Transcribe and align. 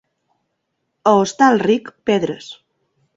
A 1.11 1.13
Hostalric, 1.17 1.91
pedres. 2.07 2.49